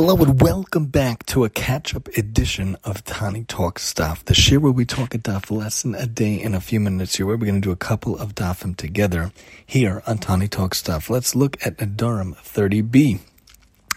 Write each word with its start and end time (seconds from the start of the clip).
Hello 0.00 0.16
and 0.18 0.40
welcome 0.40 0.86
back 0.86 1.26
to 1.26 1.42
a 1.42 1.50
catch-up 1.50 2.06
edition 2.16 2.76
of 2.84 3.04
Tani 3.04 3.42
Talk 3.42 3.80
Stuff, 3.80 4.24
This 4.24 4.48
year 4.48 4.60
where 4.60 4.70
we 4.70 4.84
talk 4.84 5.12
a 5.12 5.18
daf 5.18 5.50
lesson 5.50 5.96
a 5.96 6.06
day 6.06 6.40
in 6.40 6.54
a 6.54 6.60
few 6.60 6.78
minutes 6.78 7.16
here, 7.16 7.26
where 7.26 7.36
we're 7.36 7.46
going 7.46 7.60
to 7.60 7.68
do 7.68 7.72
a 7.72 7.76
couple 7.76 8.16
of 8.16 8.36
dafim 8.36 8.76
together 8.76 9.32
here 9.66 10.00
on 10.06 10.18
Tani 10.18 10.46
Talk 10.46 10.76
Stuff. 10.76 11.10
Let's 11.10 11.34
look 11.34 11.56
at 11.66 11.78
Nedarim 11.78 12.36
30b. 12.36 13.18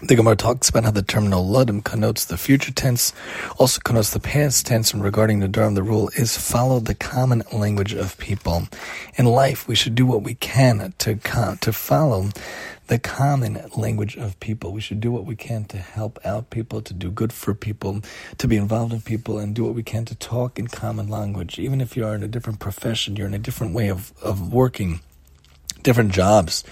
The 0.01 0.15
Gemara 0.15 0.35
talks 0.35 0.69
about 0.69 0.85
how 0.85 0.89
the 0.89 1.03
term 1.03 1.27
noladim 1.27 1.83
connotes 1.83 2.25
the 2.25 2.35
future 2.35 2.71
tense, 2.71 3.13
also 3.59 3.79
connotes 3.79 4.09
the 4.09 4.19
past 4.19 4.65
tense, 4.65 4.95
and 4.95 5.03
regarding 5.03 5.41
Nedarim, 5.41 5.75
the 5.75 5.83
rule 5.83 6.09
is 6.15 6.35
follow 6.35 6.79
the 6.79 6.95
common 6.95 7.43
language 7.53 7.93
of 7.93 8.17
people. 8.17 8.67
In 9.17 9.25
life, 9.25 9.67
we 9.67 9.75
should 9.75 9.93
do 9.93 10.07
what 10.07 10.23
we 10.23 10.33
can 10.33 10.95
to 10.97 11.15
to 11.61 11.71
follow 11.71 12.29
the 12.91 12.99
common 12.99 13.57
language 13.77 14.17
of 14.17 14.37
people. 14.41 14.73
We 14.73 14.81
should 14.81 14.99
do 14.99 15.13
what 15.13 15.23
we 15.23 15.37
can 15.37 15.63
to 15.63 15.77
help 15.77 16.19
out 16.25 16.49
people, 16.49 16.81
to 16.81 16.93
do 16.93 17.09
good 17.09 17.31
for 17.31 17.53
people, 17.53 18.01
to 18.37 18.49
be 18.49 18.57
involved 18.57 18.91
in 18.91 18.99
people, 18.99 19.39
and 19.39 19.55
do 19.55 19.63
what 19.63 19.73
we 19.73 19.81
can 19.81 20.03
to 20.03 20.15
talk 20.15 20.59
in 20.59 20.67
common 20.67 21.07
language. 21.07 21.57
Even 21.57 21.79
if 21.79 21.95
you 21.95 22.05
are 22.05 22.13
in 22.13 22.21
a 22.21 22.27
different 22.27 22.59
profession, 22.59 23.15
you're 23.15 23.27
in 23.27 23.33
a 23.33 23.39
different 23.39 23.73
way 23.73 23.87
of, 23.87 24.11
of 24.21 24.51
working 24.51 24.99
different 25.83 26.11
jobs 26.11 26.65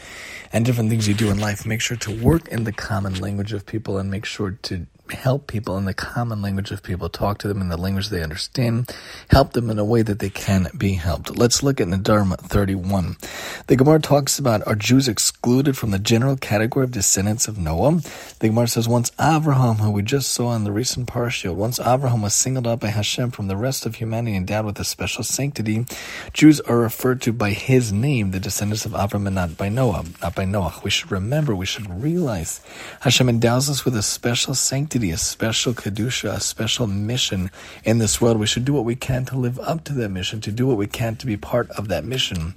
and 0.51 0.65
different 0.65 0.89
things 0.89 1.07
you 1.07 1.13
do 1.13 1.29
in 1.29 1.39
life, 1.39 1.65
make 1.65 1.79
sure 1.79 1.95
to 1.95 2.11
work 2.21 2.49
in 2.49 2.65
the 2.65 2.73
common 2.73 3.15
language 3.21 3.53
of 3.53 3.65
people 3.65 3.97
and 3.97 4.11
make 4.11 4.25
sure 4.25 4.51
to 4.63 4.87
help 5.11 5.47
people 5.47 5.77
in 5.77 5.85
the 5.85 5.93
common 5.93 6.41
language 6.41 6.71
of 6.71 6.83
people, 6.83 7.09
talk 7.09 7.37
to 7.39 7.47
them 7.47 7.61
in 7.61 7.69
the 7.69 7.77
language 7.77 8.09
they 8.09 8.23
understand, 8.23 8.93
help 9.29 9.53
them 9.53 9.69
in 9.69 9.79
a 9.79 9.85
way 9.85 10.01
that 10.01 10.19
they 10.19 10.29
can 10.29 10.67
be 10.77 10.93
helped. 10.93 11.37
Let's 11.37 11.63
look 11.63 11.81
at 11.81 11.87
Nedarim 11.87 12.37
31. 12.37 13.17
The 13.67 13.75
Gemara 13.75 13.99
talks 13.99 14.39
about 14.39 14.65
are 14.67 14.75
Jews 14.75 15.07
excluded 15.07 15.77
from 15.77 15.91
the 15.91 15.99
general 15.99 16.37
category 16.37 16.83
of 16.83 16.91
descendants 16.91 17.47
of 17.47 17.57
Noah? 17.57 18.01
The 18.39 18.49
Gemara 18.49 18.67
says 18.67 18.87
once 18.87 19.11
Abraham, 19.19 19.75
who 19.75 19.91
we 19.91 20.01
just 20.01 20.31
saw 20.31 20.55
in 20.55 20.63
the 20.63 20.71
recent 20.71 21.07
parsha, 21.07 21.53
once 21.53 21.79
Abraham 21.79 22.21
was 22.21 22.33
singled 22.33 22.67
out 22.67 22.79
by 22.79 22.87
Hashem 22.87 23.31
from 23.31 23.47
the 23.47 23.57
rest 23.57 23.85
of 23.85 23.95
humanity 23.95 24.35
and 24.35 24.49
endowed 24.49 24.65
with 24.65 24.79
a 24.79 24.83
special 24.83 25.23
sanctity, 25.23 25.85
Jews 26.33 26.59
are 26.61 26.77
referred 26.77 27.21
to 27.23 27.33
by 27.33 27.51
his 27.51 27.91
name, 27.91 28.31
the 28.31 28.39
descendants 28.39 28.85
of 28.85 28.93
Abraham, 28.93 29.27
and 29.27 29.35
not 29.35 29.57
by 29.57 29.69
Noah, 29.69 30.05
not 30.21 30.35
by 30.35 30.45
Noah. 30.45 30.79
We 30.83 30.89
should 30.89 31.11
remember, 31.11 31.55
we 31.55 31.65
should 31.65 31.89
realize 32.01 32.61
Hashem 33.01 33.29
endows 33.29 33.69
us 33.69 33.85
with 33.85 33.95
a 33.95 34.03
special 34.03 34.53
sanctity 34.53 34.98
a 35.03 35.17
special 35.17 35.73
kedusha, 35.73 36.33
a 36.35 36.39
special 36.39 36.85
mission 36.87 37.49
in 37.83 37.97
this 37.99 38.19
world. 38.19 38.37
We 38.37 38.45
should 38.45 38.65
do 38.65 38.73
what 38.73 38.85
we 38.85 38.95
can 38.95 39.25
to 39.25 39.37
live 39.37 39.57
up 39.59 39.83
to 39.85 39.93
that 39.93 40.09
mission, 40.09 40.41
to 40.41 40.51
do 40.51 40.67
what 40.67 40.77
we 40.77 40.87
can 40.87 41.15
to 41.15 41.25
be 41.25 41.37
part 41.37 41.69
of 41.71 41.87
that 41.87 42.03
mission 42.03 42.53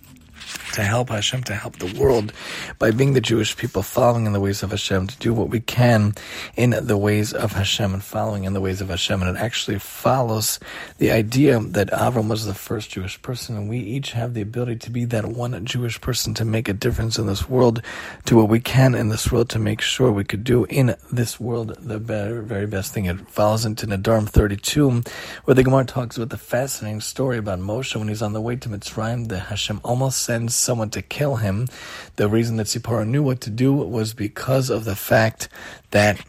to 0.74 0.82
help 0.82 1.10
Hashem, 1.10 1.42
to 1.44 1.54
help 1.54 1.76
the 1.76 2.00
world 2.00 2.32
by 2.78 2.90
being 2.90 3.12
the 3.12 3.20
Jewish 3.20 3.56
people 3.56 3.82
following 3.82 4.26
in 4.26 4.32
the 4.32 4.40
ways 4.40 4.62
of 4.62 4.70
Hashem, 4.70 5.06
to 5.08 5.18
do 5.18 5.34
what 5.34 5.50
we 5.50 5.60
can 5.60 6.14
in 6.56 6.70
the 6.70 6.96
ways 6.96 7.32
of 7.32 7.52
Hashem 7.52 7.92
and 7.92 8.02
following 8.02 8.44
in 8.44 8.54
the 8.54 8.60
ways 8.60 8.80
of 8.80 8.88
Hashem. 8.88 9.20
And 9.22 9.36
it 9.36 9.40
actually 9.40 9.78
follows 9.78 10.58
the 10.98 11.10
idea 11.10 11.58
that 11.58 11.90
Avram 11.90 12.28
was 12.28 12.46
the 12.46 12.54
first 12.54 12.90
Jewish 12.90 13.20
person, 13.20 13.56
and 13.56 13.68
we 13.68 13.78
each 13.78 14.12
have 14.12 14.34
the 14.34 14.40
ability 14.40 14.76
to 14.76 14.90
be 14.90 15.04
that 15.06 15.26
one 15.26 15.64
Jewish 15.64 16.00
person 16.00 16.34
to 16.34 16.44
make 16.44 16.68
a 16.68 16.72
difference 16.72 17.18
in 17.18 17.26
this 17.26 17.48
world, 17.48 17.82
do 18.24 18.36
what 18.36 18.48
we 18.48 18.60
can 18.60 18.94
in 18.94 19.10
this 19.10 19.30
world 19.30 19.50
to 19.50 19.58
make 19.58 19.80
sure 19.80 20.10
we 20.10 20.24
could 20.24 20.44
do 20.44 20.64
in 20.64 20.96
this 21.12 21.38
world 21.38 21.76
the 21.80 21.98
very, 21.98 22.66
best 22.66 22.94
thing. 22.94 23.04
It 23.04 23.28
follows 23.28 23.64
into 23.64 23.86
Nedarim 23.86 24.28
32, 24.28 25.02
where 25.44 25.54
the 25.54 25.62
Gemara 25.62 25.84
talks 25.84 26.16
about 26.16 26.30
the 26.30 26.38
fascinating 26.38 27.00
story 27.00 27.38
about 27.38 27.58
Moshe 27.58 27.94
when 27.94 28.08
he's 28.08 28.22
on 28.22 28.32
the 28.32 28.40
way 28.40 28.56
to 28.56 28.68
Mitzrayim, 28.68 29.28
that 29.28 29.40
Hashem 29.40 29.80
almost 29.84 30.22
someone 30.48 30.90
to 30.90 31.02
kill 31.02 31.36
him. 31.36 31.68
The 32.16 32.28
reason 32.28 32.56
that 32.56 32.68
Zipporah 32.68 33.04
knew 33.04 33.22
what 33.22 33.40
to 33.42 33.50
do 33.50 33.72
was 33.72 34.14
because 34.14 34.70
of 34.70 34.84
the 34.84 34.96
fact 34.96 35.48
that 35.90 36.24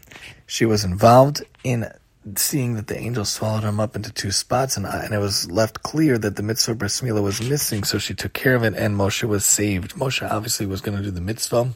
she 0.46 0.64
was 0.64 0.84
involved 0.84 1.42
in 1.62 1.90
seeing 2.36 2.74
that 2.74 2.86
the 2.86 2.98
angel 2.98 3.24
swallowed 3.24 3.64
him 3.64 3.78
up 3.78 3.96
into 3.96 4.10
two 4.12 4.30
spots, 4.30 4.76
and, 4.76 4.86
and 4.86 5.12
it 5.12 5.18
was 5.18 5.50
left 5.50 5.82
clear 5.82 6.16
that 6.16 6.36
the 6.36 6.42
mitzvah 6.42 6.74
bris 6.74 7.02
was 7.02 7.42
missing, 7.42 7.84
so 7.84 7.98
she 7.98 8.14
took 8.14 8.32
care 8.32 8.54
of 8.54 8.62
it, 8.62 8.74
and 8.74 8.96
Moshe 8.96 9.24
was 9.24 9.44
saved. 9.44 9.94
Moshe 9.94 10.28
obviously 10.28 10.64
was 10.64 10.80
going 10.80 10.96
to 10.96 11.04
do 11.04 11.10
the 11.10 11.20
mitzvah 11.20 11.74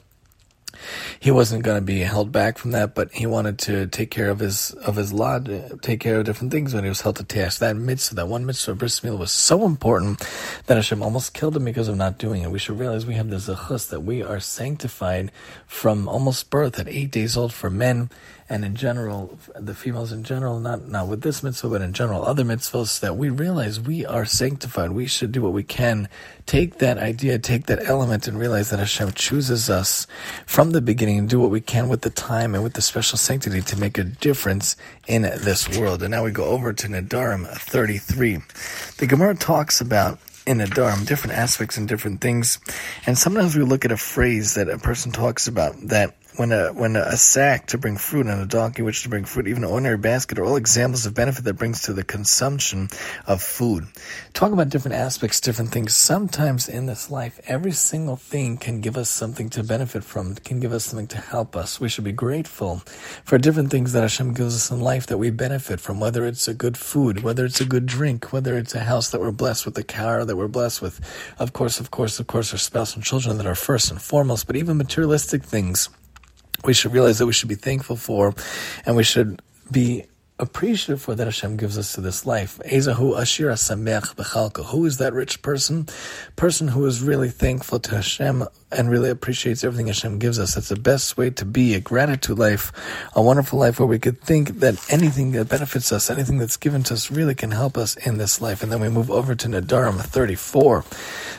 he 1.21 1.31
wasn't 1.31 1.63
going 1.63 1.77
to 1.77 1.85
be 1.85 2.01
held 2.01 2.33
back 2.33 2.59
from 2.59 2.73
that, 2.73 2.95
but 2.95 3.13
he 3.13 3.27
wanted 3.27 3.59
to 3.61 3.87
take 3.87 4.11
care 4.11 4.31
of 4.31 4.39
his 4.39 4.73
of 4.73 4.97
his 4.97 5.13
lot, 5.13 5.49
uh, 5.49 5.77
take 5.83 6.01
care 6.01 6.19
of 6.19 6.25
different 6.25 6.53
things 6.53 6.75
when 6.75 6.85
he 6.85 6.89
was 6.89 7.01
held 7.01 7.17
to 7.17 7.25
task. 7.25 7.61
That 7.61 7.77
mitzvah, 7.77 8.17
that 8.17 8.29
one 8.29 8.47
mitzvah, 8.47 8.75
bris 8.75 9.01
milah, 9.01 9.19
was 9.19 9.33
so 9.33 9.65
important 9.65 10.21
that 10.67 10.77
Hashem 10.77 11.03
almost 11.03 11.35
killed 11.35 11.57
him 11.57 11.65
because 11.65 11.89
of 11.89 11.97
not 11.97 12.19
doing 12.19 12.43
it. 12.43 12.51
We 12.51 12.59
should 12.59 12.79
realize 12.79 13.07
we 13.07 13.15
have 13.15 13.31
the 13.31 13.37
zechus 13.37 13.89
that 13.91 14.01
we 14.01 14.23
are 14.23 14.41
sanctified 14.41 15.33
from 15.67 16.09
almost 16.09 16.51
birth 16.51 16.79
at 16.79 16.89
eight 16.89 17.11
days 17.11 17.37
old 17.37 17.53
for 17.53 17.71
men 17.71 18.11
and 18.51 18.65
in 18.65 18.77
general, 18.77 19.39
the 19.55 19.75
females 19.75 20.11
in 20.11 20.25
general, 20.25 20.59
not 20.59 20.89
not 20.89 21.07
with 21.07 21.21
this 21.21 21.43
mitzvah, 21.43 21.69
but 21.69 21.83
in 21.83 21.93
general, 21.93 22.25
other 22.25 22.45
mitzvahs, 22.45 23.01
that 23.01 23.17
we 23.17 23.29
realize 23.29 23.79
we 23.79 24.07
are 24.07 24.25
sanctified. 24.25 24.93
We 24.93 25.07
should 25.07 25.33
do 25.33 25.43
what 25.43 25.53
we 25.53 25.63
can. 25.63 26.09
Take 26.49 26.79
that 26.79 26.97
idea, 26.97 27.39
take 27.39 27.67
that 27.67 27.87
element, 27.87 28.27
and 28.27 28.39
realize 28.39 28.71
that 28.71 28.79
Hashem 28.79 29.13
chooses 29.13 29.69
us 29.69 30.07
from 30.47 30.71
the 30.71 30.81
beginning 30.81 31.19
and 31.19 31.29
do 31.29 31.39
what 31.39 31.51
we 31.51 31.61
can 31.61 31.91
with 31.91 32.01
the 32.01 32.09
time 32.09 32.55
and 32.55 32.65
with 32.65 32.73
the 32.73 32.81
special 32.81 33.19
sanctity 33.19 33.61
to 33.61 33.79
make 33.79 33.99
a 33.99 34.05
difference 34.05 34.75
in 35.07 35.23
this 35.23 35.69
world. 35.79 36.03
And 36.03 36.11
now 36.11 36.25
we 36.25 36.31
go 36.31 36.47
over 36.47 36.73
to 36.73 36.89
Nedarim 36.89 37.47
33. 37.47 38.39
The 38.97 39.07
Gemara 39.07 39.35
talks 39.35 39.83
about 39.83 40.21
in 40.47 40.61
Nedarim, 40.61 41.07
different 41.07 41.37
aspects 41.37 41.77
and 41.77 41.87
different 41.87 42.23
things. 42.23 42.59
And 43.05 43.19
sometimes 43.19 43.55
we 43.55 43.63
look 43.63 43.85
at 43.85 43.93
a 43.93 43.99
phrase 43.99 44.55
that 44.55 44.71
a 44.71 44.79
person 44.79 45.13
talks 45.13 45.49
about 45.49 45.75
that 45.89 46.17
when 46.39 46.53
a 46.53 46.73
when 46.73 46.95
a, 46.95 47.17
sack 47.17 47.67
to 47.67 47.79
bring 47.79 47.97
fruit 47.97 48.27
and 48.27 48.41
a 48.41 48.47
donkey 48.47 48.83
which 48.83 49.03
to 49.03 49.09
bring 49.09 49.25
fruit, 49.25 49.49
even 49.49 49.65
an 49.65 49.71
ordinary 49.71 49.99
basket, 49.99 50.39
are 50.39 50.45
all 50.45 50.55
examples 50.55 51.05
of 51.05 51.13
benefit 51.13 51.45
that 51.45 51.55
brings 51.55 51.83
to 51.83 51.93
the 51.93 52.05
consumption 52.05 52.89
of 53.27 53.43
food. 53.43 53.85
Talk 54.35 54.53
about 54.53 54.69
different 54.69 54.95
aspects, 54.95 55.41
different 55.41 55.73
things. 55.73 55.97
Sometimes 55.97 56.69
in 56.69 56.87
this 56.87 57.11
life, 57.11 57.41
every 57.47 57.73
single 57.73 58.15
thing 58.15 58.57
can 58.57 58.81
give 58.81 58.97
us 58.97 59.11
something 59.11 59.51
to 59.51 59.65
benefit 59.65 60.05
from, 60.05 60.37
can 60.37 60.61
give 60.61 60.73
us 60.73 60.85
something 60.85 61.09
to 61.09 61.19
help 61.19 61.57
us. 61.57 61.81
We 61.81 61.89
should 61.89 62.05
be 62.05 62.13
grateful 62.13 62.83
for 63.25 63.37
different 63.37 63.73
things 63.73 63.93
that 63.93 64.03
Hashem 64.03 64.35
gives 64.35 64.55
us 64.55 64.71
in 64.71 64.81
life 64.81 65.09
that 65.09 65.19
we 65.19 65.31
benefit 65.31 65.81
from, 65.81 65.99
whether 65.99 66.25
it's 66.25 66.47
a 66.47 66.55
good 66.55 66.77
food, 66.77 67.25
whether 67.25 67.45
it's 67.45 67.61
a 67.61 67.65
good 67.65 67.87
drink, 67.87 68.33
whether 68.33 68.57
it's 68.57 68.77
a 68.77 68.81
house 68.85 69.11
that 69.11 69.21
we're 69.21 69.33
blessed 69.33 69.67
with, 69.67 69.77
a 69.77 69.83
car 69.83 70.25
that 70.25 70.37
we're 70.37 70.47
blessed 70.47 70.83
with. 70.83 71.01
Of 71.41 71.53
course, 71.53 71.81
of 71.81 71.91
course, 71.91 72.21
of 72.21 72.29
course, 72.29 72.53
our 72.53 72.59
spouse 72.59 72.95
and 72.95 73.05
children 73.05 73.39
that 73.39 73.47
are 73.47 73.57
first 73.57 73.91
and 73.91 74.01
foremost, 74.01 74.47
but 74.47 74.55
even 74.55 74.77
materialistic 74.77 75.43
things 75.43 75.89
we 76.65 76.75
should 76.75 76.93
realize 76.93 77.19
that 77.19 77.27
we 77.27 77.33
should 77.33 77.49
be 77.49 77.55
thankful 77.55 77.97
for, 77.97 78.35
and 78.85 78.97
we 78.97 79.05
should 79.05 79.41
be 79.71 80.05
appreciative 80.41 81.03
for 81.03 81.15
that 81.17 81.25
Hashem 81.25 81.57
gives 81.57 81.77
us 81.77 81.95
to 81.95 82.01
this 82.01 82.25
life. 82.25 82.61
Eizehu 82.65 83.19
ashir 83.19 83.49
hasameach. 83.49 84.65
Who 84.67 84.85
is 84.85 84.99
that 84.99 85.13
rich 85.13 85.43
person? 85.43 85.89
Person 86.37 86.69
who 86.69 86.87
is 86.87 87.03
really 87.03 87.29
thankful 87.29 87.81
to 87.81 87.97
Hashem 87.97 88.45
and 88.71 88.91
really 88.91 89.11
appreciates 89.11 89.65
everything 89.65 89.89
Hashem 89.89 90.19
gives 90.19 90.39
us. 90.39 90.55
That's 90.55 90.69
the 90.69 90.77
best 90.77 91.17
way 91.17 91.31
to 91.31 91.45
be 91.45 91.75
a 91.75 91.81
gratitude 91.81 92.39
life, 92.39 92.73
a 93.15 93.23
wonderful 93.23 93.59
life 93.59 93.81
where 93.81 93.89
we 93.89 93.99
could 93.99 94.21
think 94.21 94.61
that 94.61 94.81
anything 94.93 95.33
that 95.33 95.49
benefits 95.49 95.91
us, 95.91 96.09
anything 96.09 96.39
that's 96.39 96.57
given 96.57 96.85
to 96.85 96.95
us 96.95 97.11
really 97.11 97.35
can 97.35 97.51
help 97.51 97.77
us 97.77 97.97
in 97.97 98.19
this 98.19 98.41
life. 98.41 98.63
And 98.63 98.71
then 98.71 98.81
we 98.81 98.89
move 98.89 99.11
over 99.11 99.35
to 99.35 99.49
Nedarim 99.49 100.01
34. 100.01 100.85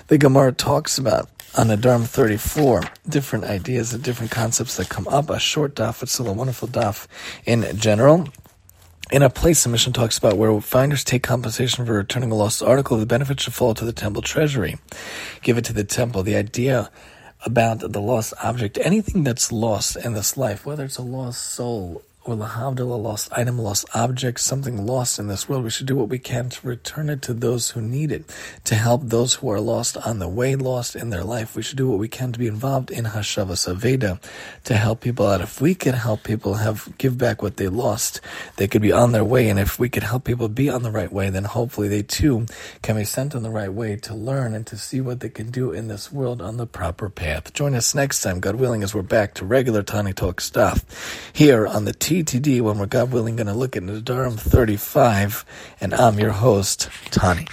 The 0.08 0.18
Gemara 0.18 0.52
talks 0.52 0.97
about 0.97 1.29
on 1.57 1.67
Nedarim 1.67 2.05
34, 2.05 2.83
different 3.07 3.45
ideas 3.45 3.93
and 3.93 4.03
different 4.03 4.31
concepts 4.31 4.77
that 4.77 4.89
come 4.89 5.07
up. 5.07 5.29
A 5.29 5.39
short 5.39 5.75
daf, 5.75 6.03
it's 6.03 6.11
still 6.11 6.27
a 6.27 6.33
wonderful 6.33 6.67
daf 6.67 7.07
in 7.45 7.65
general. 7.77 8.27
In 9.11 9.23
a 9.23 9.29
place, 9.29 9.63
the 9.63 9.69
Mishnah 9.69 9.93
talks 9.93 10.17
about 10.17 10.37
where 10.37 10.61
finders 10.61 11.03
take 11.03 11.23
compensation 11.23 11.85
for 11.85 11.93
returning 11.93 12.31
a 12.31 12.35
lost 12.35 12.61
article, 12.61 12.97
the 12.97 13.07
benefit 13.07 13.39
should 13.39 13.55
fall 13.55 13.73
to 13.73 13.83
the 13.83 13.93
temple 13.93 14.21
treasury. 14.21 14.77
Give 15.41 15.57
it 15.57 15.65
to 15.65 15.73
the 15.73 15.83
temple. 15.83 16.21
The 16.21 16.35
idea 16.35 16.91
about 17.45 17.79
the 17.79 18.01
lost 18.01 18.33
object, 18.43 18.77
anything 18.81 19.23
that's 19.23 19.51
lost 19.51 19.95
in 19.95 20.13
this 20.13 20.37
life, 20.37 20.66
whether 20.66 20.83
it's 20.83 20.97
a 20.97 21.01
lost 21.01 21.41
soul, 21.41 22.03
or 22.25 22.35
lahavdil, 22.35 22.82
a 22.82 22.96
lost 22.96 23.29
item, 23.32 23.58
lost 23.58 23.85
object, 23.96 24.40
something 24.40 24.85
lost 24.85 25.20
in 25.20 25.28
this 25.28 25.47
world, 25.47 25.64
we 25.64 25.70
should 25.70 25.88
do 25.88 25.96
what 25.96 26.09
we 26.09 26.20
can 26.20 26.49
to 26.49 26.67
return 26.67 27.09
it 27.09 27.22
to 27.23 27.34
those 27.34 27.72
who 27.72 27.82
need 27.82 28.11
it, 28.11 28.26
to 28.66 28.76
help 28.76 29.02
those 29.03 29.35
who 29.35 29.49
are 29.49 29.59
lost 29.59 29.97
on 29.97 30.20
the 30.20 30.28
way, 30.28 30.55
lost 30.55 30.96
in 30.96 31.09
their 31.09 31.23
life. 31.23 31.55
We 31.55 31.61
should 31.61 31.78
do 31.78 31.90
what 31.90 31.99
we 31.99 32.08
can 32.08 32.32
to 32.34 32.40
be 32.40 32.47
involved 32.47 32.91
in 32.91 33.05
Hashavas 33.05 33.73
Aveda, 33.73 34.22
to 34.66 34.76
help 34.76 35.02
people 35.02 35.26
out. 35.26 35.41
If 35.41 35.61
we 35.61 35.73
could 35.73 35.96
help 35.96 36.23
people 36.23 36.55
have 36.55 36.90
give 36.97 37.17
back 37.17 37.41
what 37.41 37.58
they 37.58 37.67
lost, 37.67 38.22
they 38.58 38.67
could 38.67 38.82
be 38.82 38.91
on 38.91 39.11
their 39.14 39.23
way. 39.23 39.49
And 39.49 39.58
if 39.58 39.79
we 39.79 39.90
could 39.90 40.03
help 40.03 40.26
people 40.26 40.49
be 40.49 40.70
on 40.70 40.84
the 40.84 40.91
right 40.91 41.11
way, 41.11 41.29
then 41.29 41.46
hopefully 41.46 41.88
they 41.88 42.03
too 42.03 42.46
can 42.82 42.97
be 42.97 43.05
sent 43.05 43.34
on 43.34 43.43
the 43.43 43.49
right 43.49 43.73
way 43.73 43.96
to 43.96 44.14
learn 44.14 44.53
and 44.53 44.67
to 44.67 44.78
see 44.78 44.99
what 44.99 45.22
they 45.22 45.29
can 45.29 45.52
do 45.52 45.72
in 45.72 45.88
this 45.88 46.11
world 46.11 46.41
on 46.41 46.58
the 46.58 46.67
proper 46.67 47.09
path. 47.09 47.53
Join 47.53 47.76
us 47.76 47.96
next 47.96 48.22
time, 48.22 48.40
God 48.40 48.55
willing, 48.55 48.84
as 48.84 48.93
we're 48.93 49.02
back 49.02 49.34
to 49.35 49.46
regular 49.46 49.84
Tani 49.84 50.14
Talk 50.14 50.41
stuff 50.41 51.32
here 51.34 51.66
on 51.66 51.85
the 51.85 51.93
TTD 52.09 52.59
when 52.61 52.79
we're 52.79 52.88
God 52.88 53.11
willing 53.11 53.35
going 53.35 53.46
to 53.46 53.53
look 53.53 53.78
at 53.78 53.84
Nedarim 53.84 54.40
35, 54.40 55.46
and 55.79 55.94
I'm 55.94 56.17
your 56.17 56.32
host, 56.32 56.90
Tani. 57.11 57.46